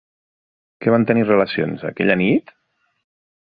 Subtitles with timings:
[0.85, 2.55] Que van tenir relacions, aquella nit?